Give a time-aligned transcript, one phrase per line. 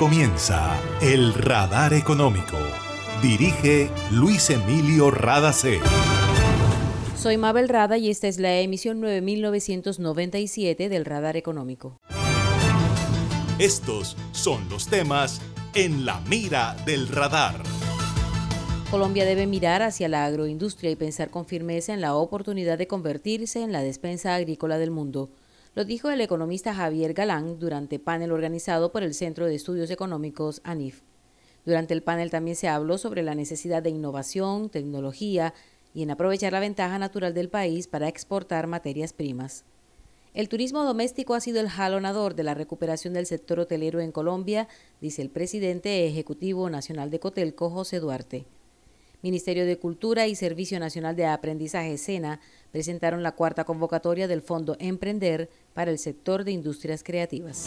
[0.00, 2.56] comienza El Radar Económico.
[3.20, 5.78] Dirige Luis Emilio Radacé.
[7.14, 12.00] Soy Mabel Rada y esta es la emisión 9997 del Radar Económico.
[13.58, 15.42] Estos son los temas
[15.74, 17.62] en la mira del radar.
[18.90, 23.62] Colombia debe mirar hacia la agroindustria y pensar con firmeza en la oportunidad de convertirse
[23.62, 25.28] en la despensa agrícola del mundo.
[25.76, 30.60] Lo dijo el economista Javier Galán durante panel organizado por el Centro de Estudios Económicos
[30.64, 31.02] ANIF.
[31.64, 35.54] Durante el panel también se habló sobre la necesidad de innovación, tecnología
[35.94, 39.64] y en aprovechar la ventaja natural del país para exportar materias primas.
[40.34, 44.66] El turismo doméstico ha sido el jalonador de la recuperación del sector hotelero en Colombia,
[45.00, 48.44] dice el presidente ejecutivo nacional de Cotelco, José Duarte.
[49.22, 52.40] Ministerio de Cultura y Servicio Nacional de Aprendizaje SENA
[52.72, 57.66] presentaron la cuarta convocatoria del Fondo Emprender para el sector de industrias creativas.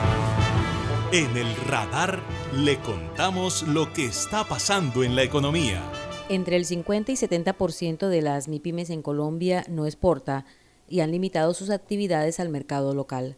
[1.13, 2.21] En el radar
[2.55, 5.83] le contamos lo que está pasando en la economía.
[6.29, 10.45] Entre el 50 y 70% de las MIPIMES en Colombia no exporta
[10.87, 13.35] y han limitado sus actividades al mercado local.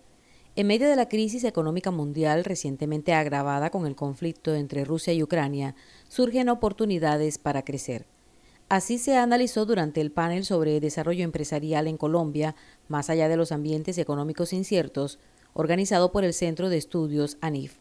[0.56, 5.24] En medio de la crisis económica mundial recientemente agravada con el conflicto entre Rusia y
[5.24, 5.74] Ucrania,
[6.10, 8.06] surgen oportunidades para crecer.
[8.70, 12.56] Así se analizó durante el panel sobre desarrollo empresarial en Colombia,
[12.88, 15.18] más allá de los ambientes económicos inciertos,
[15.54, 17.78] organizado por el Centro de Estudios ANIF.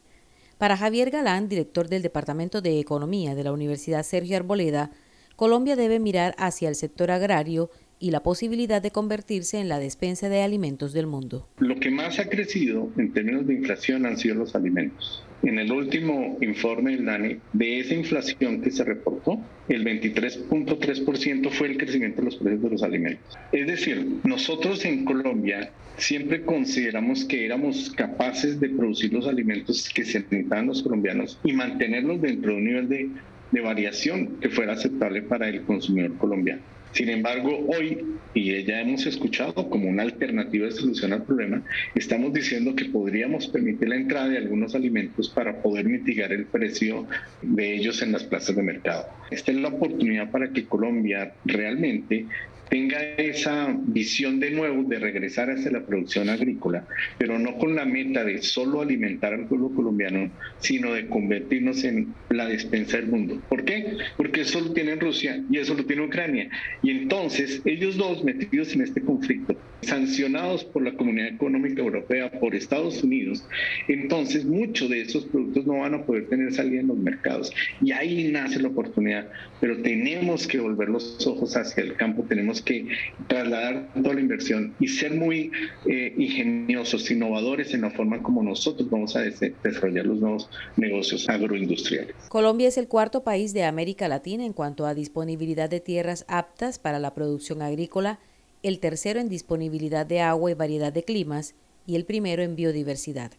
[0.59, 4.91] Para Javier Galán, director del Departamento de Economía de la Universidad Sergio Arboleda,
[5.37, 7.71] Colombia debe mirar hacia el sector agrario
[8.03, 11.47] y la posibilidad de convertirse en la despensa de alimentos del mundo.
[11.61, 15.25] Lo que más ha crecido en términos de inflación han sido los alimentos.
[15.45, 21.69] En el último informe del DANE, de esa inflación que se reportó, el 23.3% fue
[21.69, 23.39] el crecimiento de los precios de los alimentos.
[23.53, 30.05] Es decir, nosotros en Colombia siempre consideramos que éramos capaces de producir los alimentos que
[30.05, 33.11] se necesitaban los colombianos y mantenerlos dentro de un nivel de,
[33.53, 36.63] de variación que fuera aceptable para el consumidor colombiano.
[36.93, 38.05] Sin embargo, hoy,
[38.35, 41.63] y ya hemos escuchado como una alternativa de solución al problema,
[41.95, 47.07] estamos diciendo que podríamos permitir la entrada de algunos alimentos para poder mitigar el precio
[47.41, 49.07] de ellos en las plazas de mercado.
[49.31, 52.27] Esta es la oportunidad para que Colombia realmente
[52.73, 56.87] tenga esa visión de nuevo de regresar hacia la producción agrícola,
[57.19, 62.15] pero no con la meta de solo alimentar al pueblo colombiano, sino de convertirnos en
[62.31, 63.43] la despensa del mundo.
[63.51, 63.99] ¿Por qué?
[64.17, 66.49] Porque eso lo tiene Rusia y eso lo tiene Ucrania.
[66.83, 72.55] Y entonces ellos dos metidos en este conflicto, sancionados por la Comunidad Económica Europea, por
[72.55, 73.47] Estados Unidos,
[73.87, 77.53] entonces muchos de esos productos no van a poder tener salida en los mercados.
[77.83, 79.29] Y ahí nace la oportunidad,
[79.61, 82.89] pero tenemos que volver los ojos hacia el campo, tenemos que
[83.27, 85.51] trasladar toda la inversión y ser muy
[85.87, 92.15] eh, ingeniosos, innovadores en la forma como nosotros vamos a desarrollar los nuevos negocios agroindustriales.
[92.29, 96.79] Colombia es el cuarto país de América Latina en cuanto a disponibilidad de tierras aptas
[96.79, 98.19] para la producción agrícola,
[98.63, 101.55] el tercero en disponibilidad de agua y variedad de climas
[101.87, 103.33] y el primero en biodiversidad.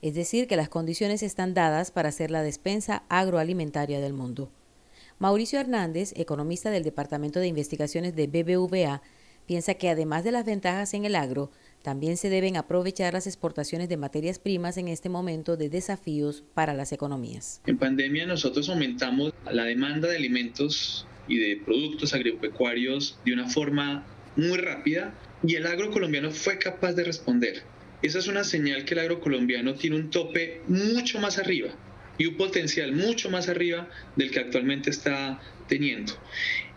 [0.00, 4.50] Es decir, que las condiciones están dadas para ser la despensa agroalimentaria del mundo.
[5.22, 9.02] Mauricio Hernández, economista del Departamento de Investigaciones de BBVA,
[9.46, 11.52] piensa que además de las ventajas en el agro,
[11.84, 16.74] También se deben aprovechar las exportaciones de materias primas en este momento de desafíos para
[16.74, 17.60] las economías.
[17.66, 24.04] En pandemia nosotros aumentamos la demanda de alimentos y de productos agropecuarios de una forma
[24.34, 25.14] muy rápida
[25.44, 27.62] y el agro colombiano fue capaz de responder.
[28.02, 31.70] Esa es una señal que el agro colombiano tiene un tope mucho más arriba
[32.18, 36.12] y un potencial mucho más arriba del que actualmente está teniendo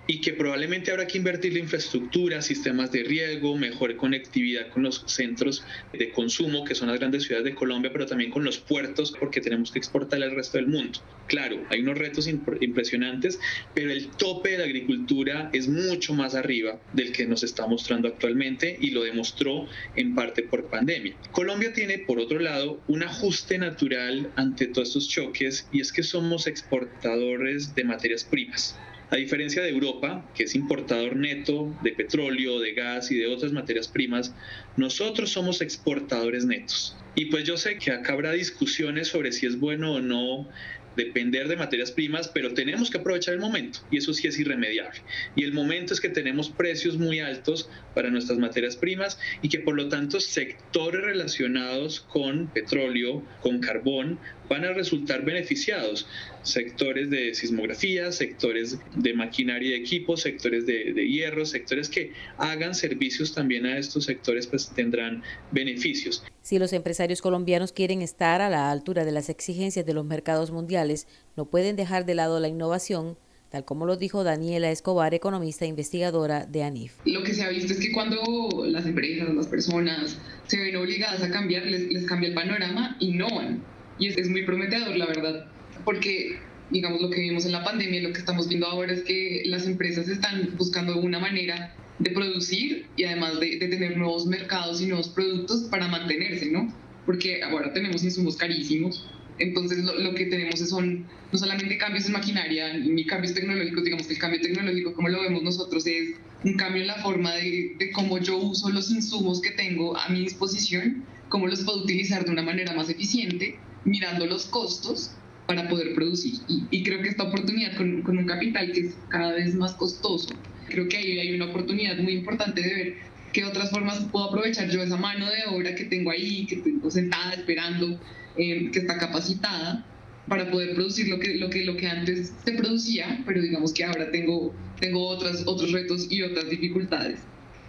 [0.07, 5.03] y que probablemente habrá que invertir en infraestructura, sistemas de riego, mejor conectividad con los
[5.07, 5.63] centros
[5.93, 9.41] de consumo, que son las grandes ciudades de Colombia, pero también con los puertos, porque
[9.41, 10.99] tenemos que exportar al resto del mundo.
[11.27, 13.39] Claro, hay unos retos impresionantes,
[13.73, 18.07] pero el tope de la agricultura es mucho más arriba del que nos está mostrando
[18.07, 21.15] actualmente y lo demostró en parte por pandemia.
[21.31, 26.03] Colombia tiene, por otro lado, un ajuste natural ante todos estos choques y es que
[26.03, 28.77] somos exportadores de materias primas.
[29.11, 33.51] A diferencia de Europa, que es importador neto de petróleo, de gas y de otras
[33.51, 34.33] materias primas,
[34.77, 36.97] nosotros somos exportadores netos.
[37.13, 40.47] Y pues yo sé que acá habrá discusiones sobre si es bueno o no
[40.95, 45.01] depender de materias primas, pero tenemos que aprovechar el momento y eso sí es irremediable.
[45.35, 49.59] Y el momento es que tenemos precios muy altos para nuestras materias primas y que
[49.59, 54.19] por lo tanto sectores relacionados con petróleo, con carbón,
[54.49, 56.07] van a resultar beneficiados.
[56.43, 62.75] Sectores de sismografía, sectores de maquinaria y equipos, sectores de, de, hierro, sectores que hagan
[62.75, 66.23] servicios también a estos sectores, pues tendrán beneficios.
[66.45, 70.51] Si los empresarios colombianos quieren estar a la altura de las exigencias de los mercados
[70.51, 73.17] mundiales, no pueden dejar de lado la innovación,
[73.49, 76.93] tal como lo dijo Daniela Escobar, economista e investigadora de ANIF.
[77.05, 81.23] Lo que se ha visto es que cuando las empresas, las personas se ven obligadas
[81.23, 83.63] a cambiar, les, les cambia el panorama, innovan.
[83.97, 85.47] Y es, es muy prometedor, la verdad,
[85.83, 86.37] porque
[86.69, 89.65] digamos, lo que vimos en la pandemia, lo que estamos viendo ahora es que las
[89.65, 95.09] empresas están buscando una manera de producir y además de, tener nuevos mercados y nuevos
[95.09, 96.73] productos para mantenerse, ¿no?
[97.05, 99.07] Porque ahora tenemos insumos carísimos,
[99.37, 104.13] entonces lo, que tenemos son no solamente cambios en maquinaria ni cambios tecnológicos, digamos que
[104.13, 107.91] el cambio tecnológico como lo vemos nosotros es un cambio en la forma de, de
[107.91, 112.31] cómo yo uso los insumos que tengo a mi disposición, cómo los puedo utilizar de
[112.31, 115.11] una manera más eficiente, mirando los costos
[115.47, 116.35] para poder producir.
[116.47, 120.29] Y, creo que esta oportunidad con, con, un capital que es cada vez más costoso,
[120.67, 122.93] creo que ahí hay una oportunidad muy importante de ver
[123.33, 126.89] qué otras formas puedo aprovechar yo esa mano de obra que tengo ahí, que tengo
[126.89, 127.99] sentada esperando,
[128.37, 129.85] eh, que está capacitada
[130.27, 133.83] para poder producir lo que, lo, que, lo que antes se producía, pero digamos que
[133.83, 137.19] ahora tengo, tengo otras, otros retos y otras dificultades.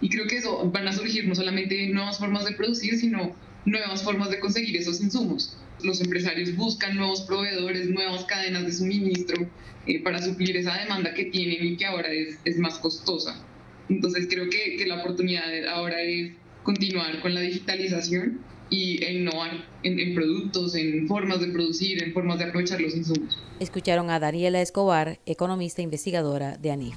[0.01, 3.35] Y creo que eso van a surgir no solamente nuevas formas de producir, sino
[3.67, 9.47] nuevas formas de conseguir esos insumos los empresarios buscan nuevos proveedores, nuevas cadenas de suministro
[9.87, 13.43] eh, para suplir esa demanda que tienen y que ahora es, es más costosa.
[13.89, 16.33] Entonces creo que, que, la oportunidad ahora es
[16.65, 22.13] continuar con la digitalización y e innovar en, en, productos, en formas de producir, en
[22.13, 23.39] formas de aprovechar los insumos.
[23.61, 26.97] Escucharon a Daniela Escobar, economista investigadora de ANIF.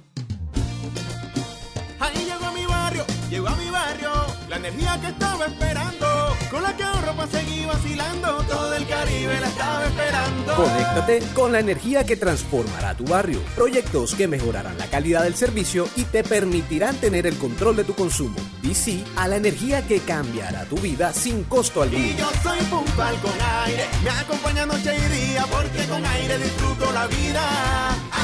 [5.01, 6.07] Que estaba esperando,
[6.49, 10.55] con la que ahorro para seguir vacilando, todo el Caribe la estaba esperando.
[10.55, 13.39] Conéctate con la energía que transformará tu barrio.
[13.55, 17.93] Proyectos que mejorarán la calidad del servicio y te permitirán tener el control de tu
[17.93, 18.35] consumo.
[18.63, 22.03] Y sí a la energía que cambiará tu vida sin costo alguno.
[22.03, 23.33] Y yo soy puntual con
[23.65, 27.41] aire, me acompaña noche y día, porque con aire disfruto la vida.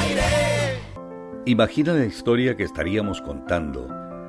[0.01, 0.79] Aire.
[1.45, 4.06] Imagina la historia que estaríamos contando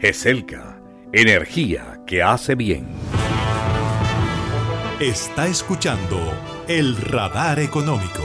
[0.00, 0.80] GESELCA,
[1.12, 2.88] energía que hace bien.
[4.98, 6.18] Está escuchando
[6.68, 8.22] el radar económico.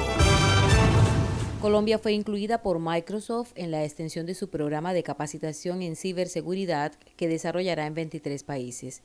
[1.61, 6.93] Colombia fue incluida por Microsoft en la extensión de su programa de capacitación en ciberseguridad
[7.17, 9.03] que desarrollará en 23 países.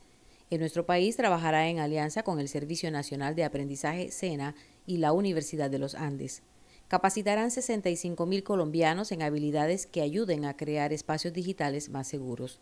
[0.49, 5.11] En nuestro país trabajará en alianza con el Servicio Nacional de Aprendizaje SENA y la
[5.11, 6.41] Universidad de los Andes.
[6.91, 12.59] Capacitarán 65 mil colombianos en habilidades que ayuden a crear espacios digitales más seguros.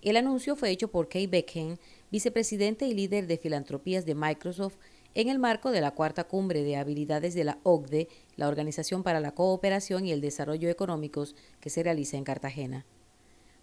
[0.00, 1.76] El anuncio fue hecho por Kay Beckham,
[2.12, 4.76] vicepresidente y líder de filantropías de Microsoft,
[5.16, 9.18] en el marco de la cuarta cumbre de habilidades de la OCDE, la Organización para
[9.18, 12.86] la Cooperación y el Desarrollo Económicos, que se realiza en Cartagena.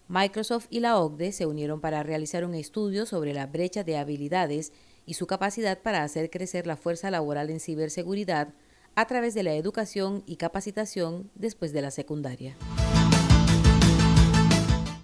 [0.08, 4.74] Microsoft y la OCDE se unieron para realizar un estudio sobre la brecha de habilidades
[5.06, 8.52] y su capacidad para hacer crecer la fuerza laboral en ciberseguridad
[8.96, 12.56] a través de la educación y capacitación después de la secundaria.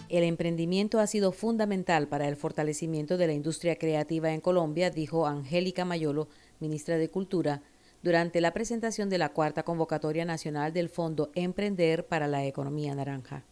[0.09, 5.27] El emprendimiento ha sido fundamental para el fortalecimiento de la industria creativa en Colombia, dijo
[5.27, 7.63] Angélica Mayolo, ministra de Cultura,
[8.03, 13.45] durante la presentación de la cuarta convocatoria nacional del Fondo Emprender para la Economía Naranja.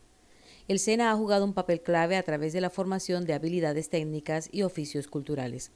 [0.68, 4.48] El SENA ha jugado un papel clave a través de la formación de habilidades técnicas
[4.52, 5.70] y oficios culturales.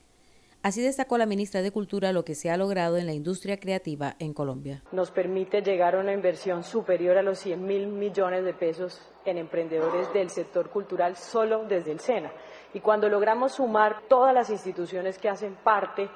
[0.65, 4.17] Así destacó la ministra de Cultura lo que se ha logrado en la industria creativa
[4.19, 4.83] en Colombia.
[4.93, 9.37] Nos permite llegar a una inversión superior a los 100 mil millones de pesos en
[9.37, 12.33] emprendedores del sector cultural solo desde el SENA.
[12.73, 16.09] Y cuando logramos sumar todas las instituciones que hacen parte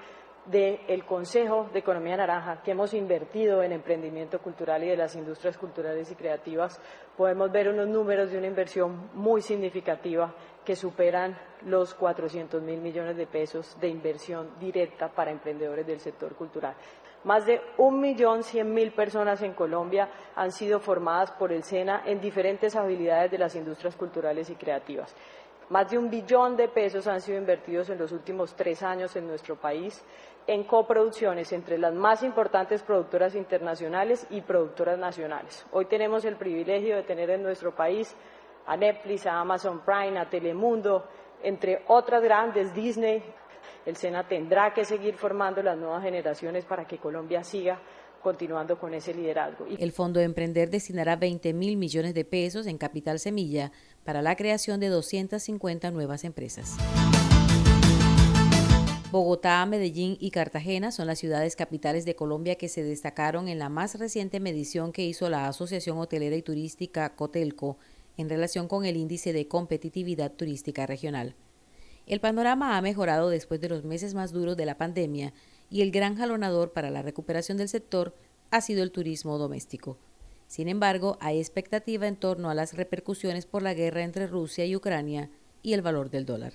[0.46, 5.58] del Consejo de Economía Naranja, que hemos invertido en emprendimiento cultural y de las industrias
[5.58, 6.80] culturales y creativas,
[7.18, 10.34] podemos ver unos números de una inversión muy significativa
[10.68, 11.34] que superan
[11.64, 16.74] los 400 mil millones de pesos de inversión directa para emprendedores del sector cultural.
[17.24, 23.30] Más de 1.100.000 personas en Colombia han sido formadas por el SENA en diferentes habilidades
[23.30, 25.16] de las industrias culturales y creativas.
[25.70, 29.26] Más de un billón de pesos han sido invertidos en los últimos tres años en
[29.26, 30.04] nuestro país
[30.46, 35.64] en coproducciones entre las más importantes productoras internacionales y productoras nacionales.
[35.72, 38.14] Hoy tenemos el privilegio de tener en nuestro país
[38.68, 41.08] a Netflix, a Amazon Prime, a Telemundo,
[41.42, 43.22] entre otras grandes, Disney,
[43.86, 47.80] el SENA tendrá que seguir formando las nuevas generaciones para que Colombia siga
[48.22, 49.66] continuando con ese liderazgo.
[49.78, 53.72] El Fondo de Emprender destinará 20 mil millones de pesos en capital semilla
[54.04, 56.76] para la creación de 250 nuevas empresas.
[59.10, 63.70] Bogotá, Medellín y Cartagena son las ciudades capitales de Colombia que se destacaron en la
[63.70, 67.78] más reciente medición que hizo la Asociación Hotelera y Turística Cotelco
[68.18, 71.34] en relación con el índice de competitividad turística regional.
[72.06, 75.32] El panorama ha mejorado después de los meses más duros de la pandemia
[75.70, 78.14] y el gran jalonador para la recuperación del sector
[78.50, 79.98] ha sido el turismo doméstico.
[80.46, 84.74] Sin embargo, hay expectativa en torno a las repercusiones por la guerra entre Rusia y
[84.74, 85.30] Ucrania
[85.62, 86.54] y el valor del dólar.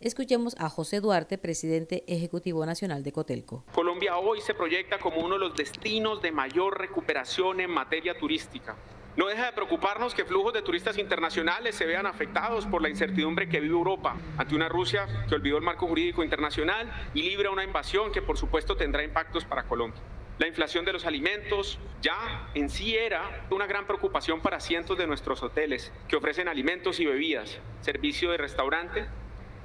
[0.00, 3.64] Escuchemos a José Duarte, presidente ejecutivo nacional de Cotelco.
[3.74, 8.76] Colombia hoy se proyecta como uno de los destinos de mayor recuperación en materia turística.
[9.16, 13.48] No deja de preocuparnos que flujos de turistas internacionales se vean afectados por la incertidumbre
[13.48, 17.64] que vive Europa ante una Rusia que olvidó el marco jurídico internacional y libra una
[17.64, 20.00] invasión que por supuesto tendrá impactos para Colombia.
[20.38, 25.06] La inflación de los alimentos ya en sí era una gran preocupación para cientos de
[25.06, 29.06] nuestros hoteles que ofrecen alimentos y bebidas, servicio de restaurante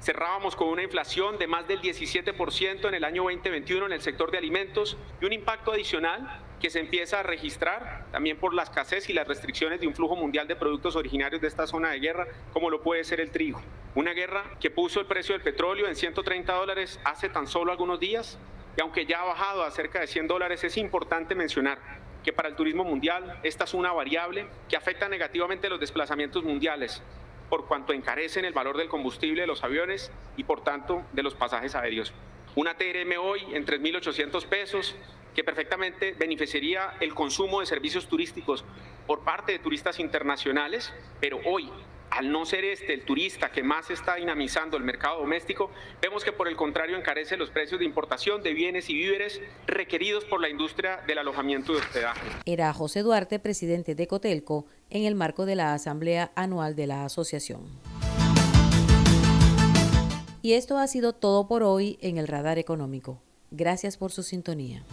[0.00, 4.30] Cerrábamos con una inflación de más del 17% en el año 2021 en el sector
[4.30, 9.08] de alimentos y un impacto adicional que se empieza a registrar también por la escasez
[9.08, 12.26] y las restricciones de un flujo mundial de productos originarios de esta zona de guerra,
[12.52, 13.60] como lo puede ser el trigo.
[13.94, 18.00] Una guerra que puso el precio del petróleo en 130 dólares hace tan solo algunos
[18.00, 18.38] días
[18.76, 21.78] y aunque ya ha bajado a cerca de 100 dólares, es importante mencionar
[22.22, 27.02] que para el turismo mundial esta es una variable que afecta negativamente los desplazamientos mundiales,
[27.48, 31.34] por cuanto encarecen el valor del combustible de los aviones y por tanto de los
[31.34, 32.12] pasajes aéreos.
[32.54, 34.96] Una TRM hoy en 3.800 pesos
[35.36, 38.64] que perfectamente beneficiaría el consumo de servicios turísticos
[39.06, 41.70] por parte de turistas internacionales, pero hoy
[42.08, 46.32] al no ser este el turista que más está dinamizando el mercado doméstico, vemos que
[46.32, 50.48] por el contrario encarece los precios de importación de bienes y víveres requeridos por la
[50.48, 52.26] industria del alojamiento de hospedaje.
[52.46, 57.04] Era José Duarte, presidente de Cotelco, en el marco de la Asamblea Anual de la
[57.04, 57.66] Asociación.
[60.40, 63.20] Y esto ha sido todo por hoy en el Radar Económico.
[63.50, 64.84] Gracias por su sintonía.